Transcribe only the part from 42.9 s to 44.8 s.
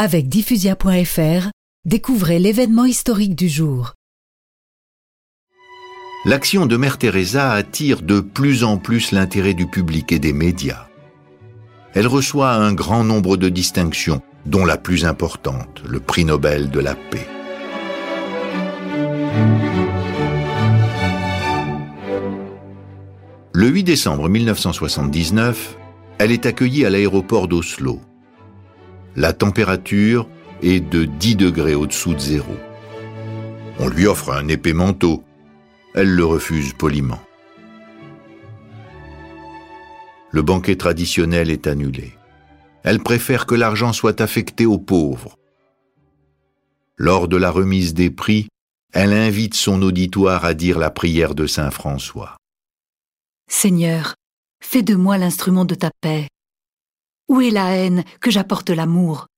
préfère que l'argent soit affecté aux